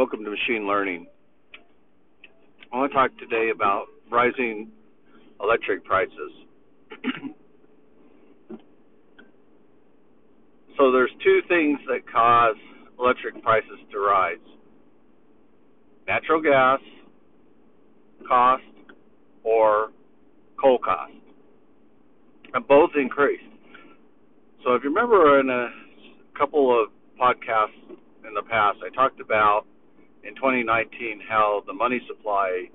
Welcome 0.00 0.24
to 0.24 0.30
Machine 0.30 0.66
Learning. 0.66 1.06
I 2.72 2.76
want 2.78 2.90
to 2.90 2.96
talk 2.96 3.10
today 3.18 3.50
about 3.54 3.88
rising 4.10 4.70
electric 5.42 5.84
prices. 5.84 6.32
so 10.78 10.90
there's 10.90 11.10
two 11.22 11.40
things 11.48 11.78
that 11.86 12.10
cause 12.10 12.56
electric 12.98 13.42
prices 13.42 13.78
to 13.92 13.98
rise. 13.98 14.38
Natural 16.08 16.40
gas 16.40 16.80
cost 18.26 18.62
or 19.44 19.90
coal 20.58 20.78
cost. 20.78 21.12
And 22.54 22.66
both 22.66 22.92
increased. 22.98 23.44
So 24.64 24.76
if 24.76 24.82
you 24.82 24.88
remember 24.88 25.40
in 25.40 25.50
a 25.50 25.68
couple 26.38 26.72
of 26.72 26.88
podcasts 27.20 27.98
in 28.26 28.32
the 28.32 28.42
past, 28.48 28.78
I 28.82 28.88
talked 28.94 29.20
about 29.20 29.66
in 30.24 30.34
2019 30.34 31.20
how 31.28 31.62
the 31.66 31.72
money 31.72 32.00
supply 32.06 32.66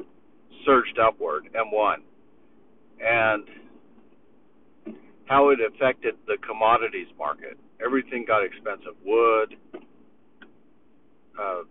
surged 0.66 0.98
upward, 1.00 1.50
M1, 1.54 1.98
and 3.00 3.44
how 5.26 5.50
it 5.50 5.60
affected 5.60 6.16
the 6.28 6.38
commodities 6.46 7.08
market. 7.18 7.58
Everything 7.84 8.26
got 8.26 8.44
expensive 8.44 8.96
wood, 9.04 9.56
uh, 11.40 11.62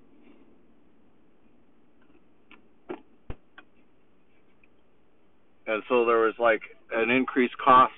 and 5.66 5.82
so 5.88 6.04
there 6.04 6.20
was 6.20 6.34
like 6.38 6.62
an 6.92 7.10
increased 7.10 7.56
cost 7.58 7.92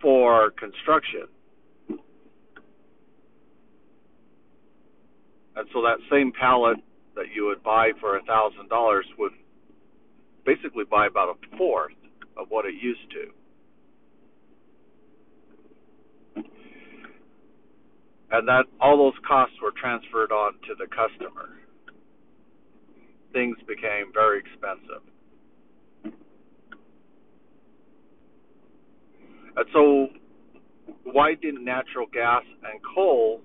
for 0.00 0.50
construction. 0.52 1.26
And 5.64 5.70
so 5.72 5.80
that 5.80 5.96
same 6.12 6.30
pallet 6.38 6.76
that 7.16 7.32
you 7.34 7.46
would 7.46 7.62
buy 7.62 7.92
for 7.98 8.18
a 8.18 8.22
thousand 8.24 8.68
dollars 8.68 9.06
would 9.18 9.32
basically 10.44 10.84
buy 10.84 11.06
about 11.06 11.30
a 11.30 11.56
fourth 11.56 11.94
of 12.36 12.48
what 12.50 12.66
it 12.66 12.74
used 12.74 13.10
to. 13.12 13.32
And 18.30 18.46
that 18.46 18.64
all 18.78 18.98
those 18.98 19.18
costs 19.26 19.56
were 19.62 19.72
transferred 19.80 20.32
on 20.32 20.52
to 20.68 20.74
the 20.78 20.86
customer. 20.86 21.48
Things 23.32 23.56
became 23.66 24.12
very 24.12 24.40
expensive. 24.40 25.00
And 29.56 29.66
so 29.72 30.08
why 31.04 31.32
didn't 31.40 31.64
natural 31.64 32.06
gas 32.12 32.42
and 32.70 32.78
coal 32.94 33.40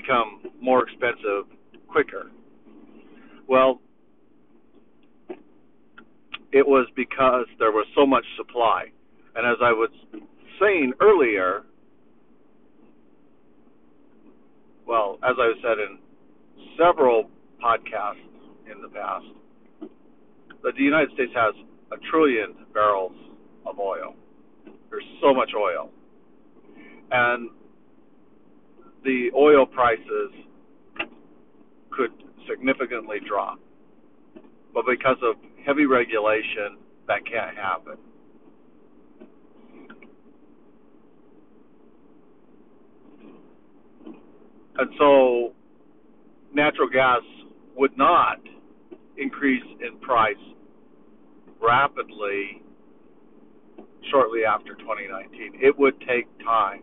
become 0.00 0.52
more 0.60 0.82
expensive 0.86 1.44
quicker? 1.88 2.30
Well, 3.48 3.80
it 6.52 6.66
was 6.66 6.86
because 6.96 7.46
there 7.58 7.72
was 7.72 7.86
so 7.96 8.06
much 8.06 8.24
supply. 8.36 8.86
And 9.34 9.46
as 9.46 9.58
I 9.62 9.72
was 9.72 9.90
saying 10.60 10.92
earlier, 11.00 11.62
well, 14.86 15.18
as 15.22 15.36
I 15.38 15.52
said 15.62 15.78
in 15.78 15.98
several 16.78 17.30
podcasts 17.62 18.24
in 18.70 18.80
the 18.82 18.88
past, 18.88 19.26
that 20.62 20.74
the 20.76 20.82
United 20.82 21.10
States 21.14 21.32
has 21.34 21.54
a 21.92 21.96
trillion 22.10 22.54
barrels 22.72 23.12
of 23.66 23.78
oil. 23.78 24.14
There's 24.90 25.04
so 25.22 25.34
much 25.34 25.50
oil. 25.56 25.90
And 27.10 27.50
the 29.08 29.30
oil 29.34 29.64
prices 29.64 30.30
could 31.90 32.10
significantly 32.46 33.16
drop. 33.26 33.58
But 34.74 34.84
because 34.86 35.16
of 35.22 35.36
heavy 35.64 35.86
regulation, 35.86 36.76
that 37.06 37.24
can't 37.24 37.56
happen. 37.56 37.96
And 44.76 44.90
so 44.98 45.54
natural 46.52 46.90
gas 46.90 47.22
would 47.76 47.96
not 47.96 48.40
increase 49.16 49.64
in 49.80 49.98
price 50.00 50.36
rapidly 51.62 52.60
shortly 54.10 54.44
after 54.44 54.74
2019. 54.74 55.60
It 55.62 55.78
would 55.78 55.98
take 56.00 56.26
time. 56.44 56.82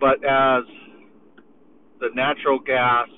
But 0.00 0.24
as 0.24 0.64
the 2.00 2.10
natural 2.14 2.58
gas 2.58 3.08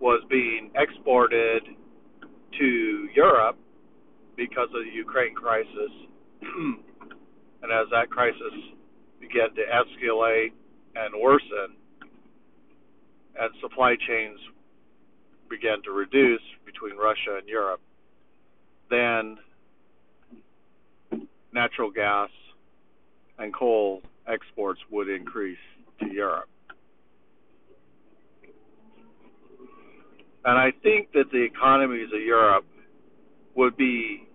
was 0.00 0.22
being 0.28 0.70
exported 0.74 1.62
to 2.58 3.08
Europe 3.14 3.56
because 4.36 4.68
of 4.74 4.84
the 4.84 4.90
Ukraine 4.92 5.34
crisis, 5.34 5.92
and 6.42 7.72
as 7.72 7.86
that 7.90 8.10
crisis 8.10 8.54
began 9.20 9.54
to 9.54 9.62
escalate 9.62 10.52
and 10.96 11.14
worsen, 11.20 11.76
and 13.40 13.50
supply 13.60 13.96
chains 14.06 14.38
began 15.48 15.82
to 15.82 15.90
reduce 15.90 16.42
between 16.64 16.96
Russia 16.96 17.38
and 17.38 17.48
Europe, 17.48 17.80
then 18.90 19.36
natural 21.52 21.90
gas 21.90 22.30
and 23.38 23.54
coal 23.54 24.02
exports 24.26 24.80
would 24.90 25.08
increase 25.08 25.58
to 26.00 26.06
Europe. 26.12 26.48
And 30.44 30.58
I 30.58 30.72
think 30.82 31.12
that 31.12 31.30
the 31.32 31.42
economies 31.42 32.08
of 32.14 32.20
Europe 32.20 32.66
would 33.54 33.76
be 33.76 34.26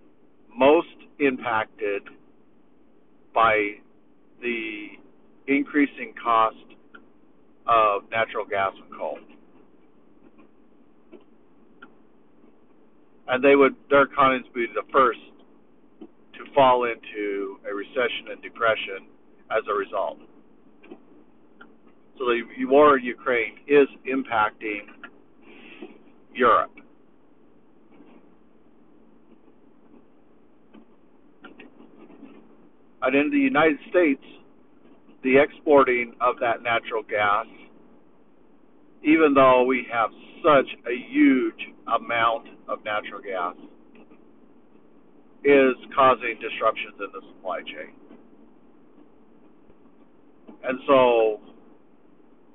most 0.56 0.88
impacted 1.20 2.02
by 3.34 3.74
the 4.42 4.88
increasing 5.48 6.14
cost 6.22 6.56
of 7.68 8.04
natural 8.12 8.46
gas 8.46 8.74
and 8.82 8.98
coal. 8.98 9.20
And 13.28 13.44
they 13.44 13.56
would 13.56 13.76
their 13.92 14.04
economies 14.04 14.46
would 14.46 14.54
be 14.54 14.74
the 14.74 14.92
first 14.92 15.20
to 16.34 16.54
fall 16.56 16.86
into 16.86 17.60
a 17.70 17.74
recession 17.74 18.32
and 18.32 18.42
depression 18.42 19.06
as 19.52 19.62
a 19.70 19.74
result. 19.74 20.18
So 22.20 22.26
the 22.26 22.66
war 22.66 22.98
in 22.98 23.06
Ukraine 23.06 23.60
is 23.66 23.88
impacting 24.06 24.82
Europe. 26.36 26.72
And 33.02 33.16
in 33.16 33.32
the 33.32 33.38
United 33.38 33.80
States, 33.90 34.22
the 35.24 35.38
exporting 35.38 36.14
of 36.20 36.36
that 36.42 36.62
natural 36.62 37.04
gas, 37.04 37.46
even 39.02 39.34
though 39.34 39.64
we 39.64 39.88
have 39.90 40.10
such 40.44 40.68
a 40.86 40.96
huge 41.10 41.74
amount 41.88 42.50
of 42.68 42.84
natural 42.84 43.22
gas, 43.22 43.56
is 45.46 45.76
causing 45.96 46.38
disruptions 46.42 46.96
in 47.00 47.08
the 47.14 47.22
supply 47.32 47.62
chain. 47.62 47.96
And 50.66 50.80
so 50.86 51.40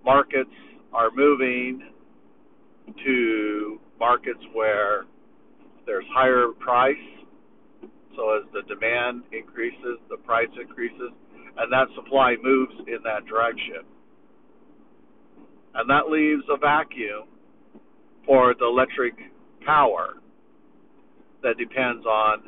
markets 0.05 0.51
are 0.93 1.11
moving 1.15 1.83
to 3.05 3.81
markets 3.99 4.41
where 4.53 5.05
there's 5.87 6.05
higher 6.15 6.49
price. 6.59 6.97
So 8.17 8.37
as 8.37 8.45
the 8.53 8.63
demand 8.73 9.25
increases, 9.33 9.99
the 10.09 10.17
price 10.19 10.49
increases, 10.61 11.11
and 11.57 11.73
that 11.73 11.87
supply 11.95 12.37
moves 12.43 12.75
in 12.87 12.99
that 13.05 13.27
direction. 13.27 13.83
And 15.75 15.91
that 15.91 16.09
leaves 16.09 16.43
a 16.49 16.57
vacuum 16.57 17.25
for 18.25 18.55
the 18.59 18.67
electric 18.67 19.15
power 19.67 20.15
that 21.43 21.59
depends 21.59 22.07
on 22.07 22.45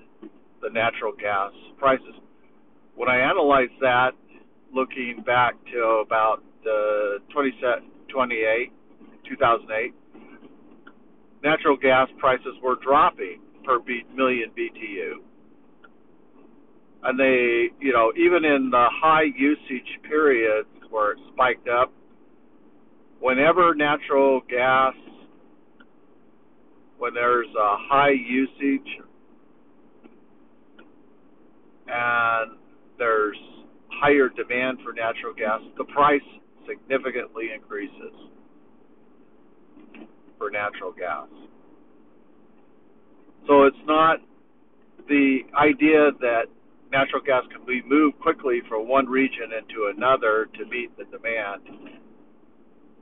the 0.63 0.71
natural 0.71 1.13
gas 1.13 1.53
prices. 1.79 2.15
When 2.95 3.09
I 3.09 3.19
analyze 3.19 3.75
that, 3.81 4.13
looking 4.73 5.23
back 5.27 5.55
to 5.73 6.03
about 6.05 6.43
uh, 6.67 7.19
2008, 7.33 8.73
2008, 9.29 9.95
natural 11.43 11.77
gas 11.77 12.09
prices 12.19 12.55
were 12.63 12.77
dropping 12.83 13.41
per 13.65 13.79
B, 13.79 14.03
million 14.15 14.51
BTU. 14.51 15.13
And 17.03 17.19
they, 17.19 17.69
you 17.81 17.93
know, 17.93 18.13
even 18.17 18.45
in 18.45 18.71
the 18.71 18.87
high 18.91 19.27
usage 19.37 20.01
periods 20.03 20.69
where 20.91 21.13
it 21.13 21.19
spiked 21.33 21.69
up, 21.69 21.93
whenever 23.21 23.75
natural 23.75 24.41
gas, 24.49 24.95
when 26.99 27.15
there's 27.15 27.49
a 27.49 27.77
high 27.89 28.11
usage 28.11 28.89
and 31.87 32.59
there's 32.99 33.37
higher 33.89 34.29
demand 34.29 34.79
for 34.85 34.93
natural 34.93 35.35
gas, 35.35 35.61
the 35.77 35.85
price 35.85 36.21
significantly 36.69 37.51
increases 37.55 38.13
for 40.39 40.51
natural 40.51 40.93
gas. 40.93 41.29
So 43.47 43.65
it's 43.65 43.77
not 43.87 44.19
the 45.09 45.41
idea 45.55 46.11
that 46.21 46.47
natural 46.91 47.23
gas 47.25 47.45
can 47.53 47.65
be 47.67 47.83
moved 47.87 48.19
quickly 48.21 48.61
from 48.69 48.89
one 48.89 49.07
region 49.07 49.51
into 49.57 49.93
another 49.95 50.49
to 50.59 50.67
meet 50.67 50.97
the 50.97 51.05
demand 51.05 51.63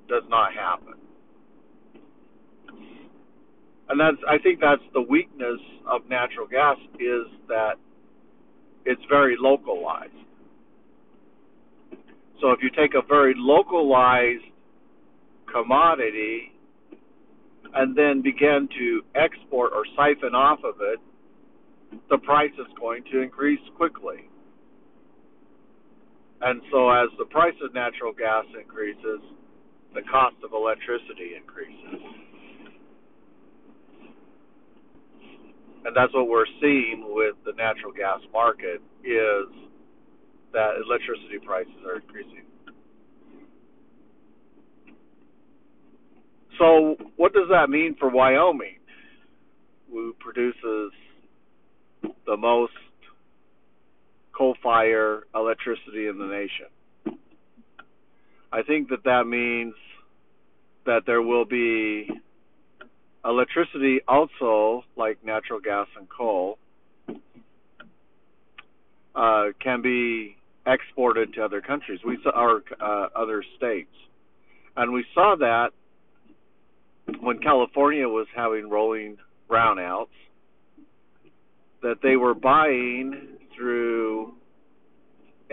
does 0.09 0.23
not 0.29 0.53
happen. 0.55 0.95
And 3.89 4.01
that's 4.01 4.17
I 4.29 4.39
think 4.39 4.61
that's 4.61 4.83
the 4.93 5.03
weakness 5.03 5.61
of 5.87 6.09
natural 6.09 6.47
gas 6.47 6.77
is 6.99 7.27
that 7.49 7.75
it's 8.85 9.03
very 9.09 9.37
localized. 9.39 10.13
So 12.45 12.51
if 12.51 12.61
you 12.63 12.69
take 12.69 12.93
a 12.93 13.01
very 13.01 13.33
localized 13.35 14.45
commodity 15.51 16.53
and 17.73 17.97
then 17.97 18.21
begin 18.21 18.69
to 18.77 19.01
export 19.15 19.73
or 19.73 19.87
siphon 19.97 20.35
off 20.35 20.59
of 20.63 20.75
it, 20.83 20.99
the 22.11 22.19
price 22.19 22.53
is 22.59 22.67
going 22.79 23.03
to 23.13 23.23
increase 23.23 23.61
quickly. 23.79 24.29
And 26.43 26.61
so 26.71 26.91
as 26.91 27.09
the 27.19 27.25
price 27.25 27.55
of 27.65 27.73
natural 27.73 28.13
gas 28.13 28.45
increases, 28.61 29.21
the 29.95 30.03
cost 30.03 30.37
of 30.45 30.53
electricity 30.53 31.41
increases. 31.41 32.05
And 35.87 35.97
that's 35.97 36.13
what 36.13 36.29
we're 36.29 36.45
seeing 36.61 37.07
with 37.09 37.37
the 37.47 37.53
natural 37.57 37.93
gas 37.93 38.21
market 38.35 38.83
is 39.03 39.49
that 40.55 40.81
electricity 40.85 41.39
prices 41.45 41.75
are 41.87 41.97
increasing. 41.97 42.45
So, 46.59 46.97
what 47.17 47.33
does 47.33 47.49
that 47.51 47.69
mean 47.69 47.97
for 47.99 48.09
Wyoming, 48.09 48.79
who 49.91 50.15
produces 50.21 50.93
the 52.27 52.37
most 52.37 52.73
coal 54.37 54.55
fire 54.63 55.25
electricity 55.35 56.07
in 56.07 56.19
the 56.19 56.27
nation? 56.27 57.19
I 58.53 58.63
think 58.63 58.89
that 58.91 59.03
that 59.05 59.25
means 59.27 59.75
that 60.87 61.03
there 61.07 61.23
will 61.23 61.45
be 61.45 62.09
electricity 63.25 64.01
also, 64.07 64.85
like 64.97 65.25
natural 65.25 65.59
gas 65.59 65.89
and 65.99 66.09
coal, 66.09 66.59
uh, 69.15 69.47
can 69.61 69.83
be 69.83 70.37
exported 70.67 71.35
to 71.35 71.45
other 71.45 71.61
countries. 71.61 72.01
We 72.05 72.19
saw 72.23 72.31
our 72.31 72.63
uh, 72.81 73.09
other 73.15 73.45
states, 73.57 73.95
and 74.77 74.93
we 74.93 75.05
saw 75.15 75.37
that 75.39 75.71
when 77.21 77.39
California 77.39 78.09
was 78.09 78.27
having 78.35 78.71
rolling 78.71 79.17
brownouts, 79.49 80.07
that 81.83 81.97
they 82.03 82.17
were 82.17 82.35
buying 82.35 83.37
through 83.55 84.33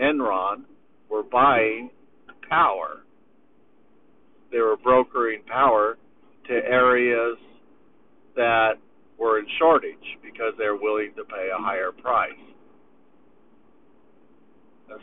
Enron, 0.00 0.64
were 1.10 1.22
buying 1.22 1.90
power. 2.48 3.02
They 4.50 4.58
were 4.58 4.76
brokering 4.76 5.42
power 5.46 5.98
to 6.48 6.52
areas 6.52 7.36
that 8.34 8.72
were 9.18 9.38
in 9.38 9.46
shortage 9.58 10.18
because 10.22 10.54
they're 10.58 10.76
willing 10.76 11.12
to 11.16 11.24
pay 11.24 11.50
a 11.54 11.62
higher 11.62 11.92
price. 11.92 12.32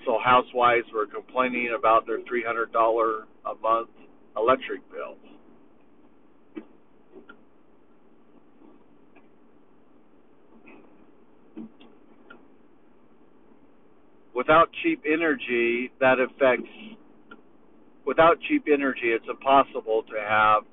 So 0.06 0.18
housewives 0.24 0.88
were 0.94 1.06
complaining 1.06 1.76
about 1.78 2.06
their 2.06 2.20
$300 2.20 3.22
a 3.46 3.56
month 3.62 3.90
electric 4.38 4.82
bills. 4.92 5.18
Without 14.34 14.70
cheap 14.84 15.04
energy, 15.06 15.92
that 16.00 16.18
affects. 16.20 16.70
Without 18.06 18.40
cheap 18.48 18.66
energy, 18.72 19.12
it's 19.12 19.26
impossible 19.30 20.04
to 20.04 20.20
have 20.20 20.64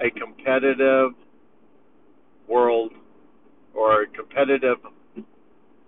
a 0.00 0.10
competitive 0.18 1.10
world 2.48 2.92
or 3.74 4.02
a 4.02 4.06
competitive 4.08 4.78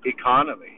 economy. 0.04 0.77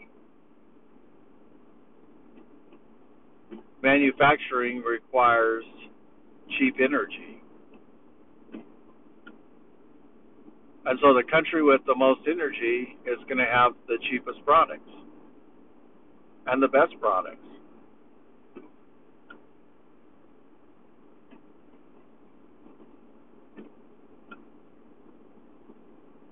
Manufacturing 3.83 4.83
requires 4.83 5.65
cheap 6.59 6.77
energy. 6.83 7.43
And 10.87 10.99
so 11.03 11.15
the 11.15 11.23
country 11.31 11.63
with 11.63 11.81
the 11.87 11.95
most 11.95 12.21
energy 12.27 12.97
is 13.07 13.19
going 13.29 13.39
to 13.39 13.47
have 13.47 13.73
the 13.87 13.99
cheapest 14.11 14.45
products 14.45 14.91
and 16.47 16.63
the 16.63 16.69
best 16.69 16.93
products. 17.01 17.51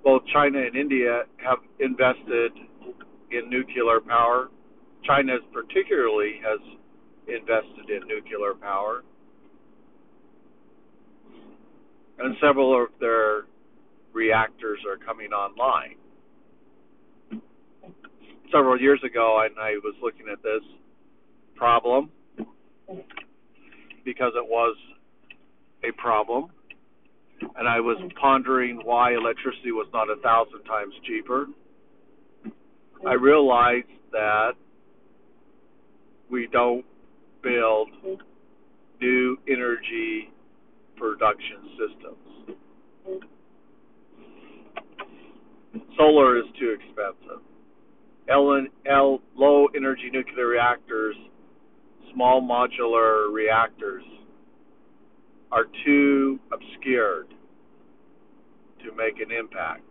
both 0.09 0.23
China 0.33 0.59
and 0.59 0.75
India 0.75 1.25
have 1.37 1.59
invested 1.81 2.53
in 3.31 3.51
nuclear 3.51 4.01
power. 4.01 4.49
China 5.05 5.37
particularly 5.53 6.41
has 6.43 6.59
invested 7.29 7.91
in 7.91 8.07
nuclear 8.09 8.55
power. 8.61 9.03
And 12.19 12.37
several 12.41 12.83
of 12.83 12.89
their 13.01 13.45
reactors 14.13 14.81
are 14.89 14.97
coming 14.97 15.33
online. 15.33 15.97
Several 18.51 18.81
years 18.81 19.01
ago, 19.05 19.43
and 19.45 19.59
I 19.61 19.73
was 19.85 19.95
looking 20.03 20.27
at 20.33 20.43
this 20.43 20.63
problem 21.55 22.11
because 24.05 24.33
it 24.35 24.49
was 24.49 24.77
a 25.85 25.93
problem 25.93 26.51
and 27.57 27.69
I 27.69 27.81
was 27.81 27.99
pondering 28.21 28.81
why 28.85 29.15
electricity 29.15 29.73
was 29.73 29.87
not 29.93 30.11
a 30.11 30.17
thousand 30.23 30.65
times 30.65 30.95
cheaper. 31.05 31.47
I 33.07 33.13
realized 33.13 33.87
that 34.13 34.53
we 36.31 36.49
don't 36.51 36.85
build 37.43 37.89
new 39.01 39.39
energy 39.49 40.31
production 40.97 41.57
systems. 41.79 42.59
Solar 45.97 46.39
is 46.39 46.45
too 46.59 46.77
expensive. 46.79 47.43
L, 48.29 49.21
low 49.37 49.67
energy 49.75 50.11
nuclear 50.13 50.47
reactors, 50.47 51.17
small 52.13 52.43
modular 52.43 53.33
reactors 53.33 54.05
are 55.51 55.65
too 55.85 56.39
obscured 56.53 57.29
to 58.85 58.95
make 58.97 59.19
an 59.21 59.33
impact. 59.33 59.83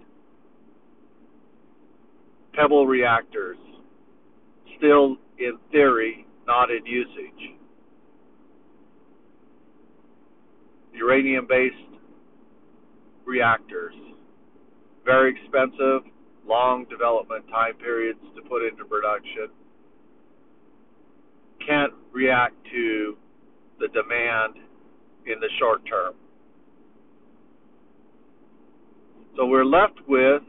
Pebble 2.54 2.86
reactors, 2.86 3.58
still 4.78 5.18
in 5.40 5.58
theory, 5.72 6.27
not 6.48 6.72
in 6.72 6.86
usage. 6.86 7.58
Uranium 10.94 11.46
based 11.48 11.76
reactors, 13.26 13.94
very 15.06 15.36
expensive, 15.36 16.02
long 16.48 16.86
development 16.90 17.46
time 17.50 17.76
periods 17.76 18.20
to 18.36 18.42
put 18.50 18.66
into 18.66 18.86
production, 18.86 19.50
can't 21.68 21.94
react 22.14 22.56
to 22.72 23.18
the 23.80 23.88
demand 23.90 24.56
in 25.26 25.40
the 25.40 25.50
short 25.60 25.82
term. 25.86 26.14
So 29.36 29.46
we're 29.46 29.66
left 29.66 30.00
with 30.08 30.42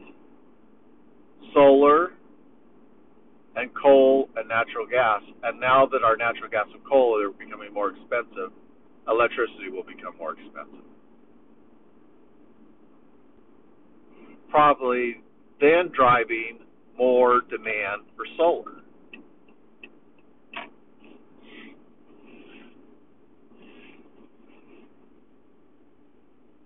solar 1.53 2.13
and 3.55 3.69
coal 3.75 4.29
and 4.35 4.47
natural 4.47 4.85
gas. 4.85 5.21
And 5.43 5.59
now 5.59 5.87
that 5.91 6.03
our 6.03 6.15
natural 6.15 6.49
gas 6.49 6.67
and 6.73 6.83
coal 6.87 7.21
are 7.21 7.31
becoming 7.31 7.73
more 7.73 7.89
expensive, 7.89 8.51
electricity 9.07 9.69
will 9.71 9.83
become 9.83 10.17
more 10.17 10.33
expensive. 10.33 10.85
Probably 14.49 15.21
then 15.59 15.91
driving 15.95 16.59
more 16.97 17.41
demand 17.49 18.03
for 18.15 18.25
solar. 18.37 18.79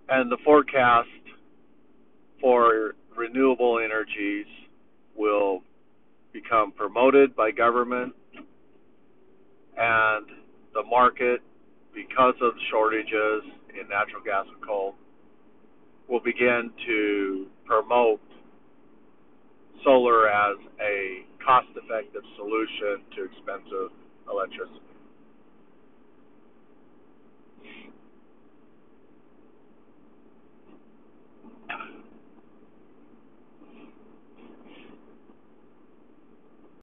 and 0.08 0.30
the 0.30 0.36
forecast 0.44 1.08
for 2.40 2.94
renewable 3.16 3.80
energies 3.82 4.46
will 5.16 5.62
become 6.34 6.72
promoted 6.72 7.34
by 7.34 7.50
government 7.50 8.12
and 9.78 10.26
the 10.74 10.82
market, 10.82 11.40
because 11.94 12.34
of 12.42 12.52
shortages 12.70 13.42
in 13.70 13.88
natural 13.88 14.22
gas 14.24 14.44
and 14.52 14.66
coal, 14.66 14.94
will 16.08 16.20
begin 16.20 16.70
to 16.86 17.46
promote 17.64 18.20
solar 19.84 20.28
as 20.28 20.56
a 20.80 21.24
cost 21.44 21.68
effective 21.76 22.22
solution 22.36 23.04
to 23.16 23.24
expensive 23.24 23.90
electricity. 24.30 24.93